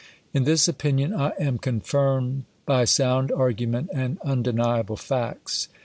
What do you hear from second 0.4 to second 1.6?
this opinion I am